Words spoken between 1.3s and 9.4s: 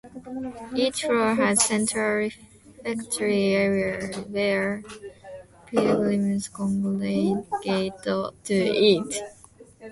has a central refectory area where pilgrims congregate to eat.